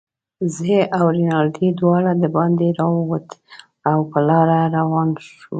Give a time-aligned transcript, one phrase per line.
[0.55, 3.35] زه او رینالډي دواړه دباندې راووتو،
[3.91, 5.41] او په لاره روان شوو.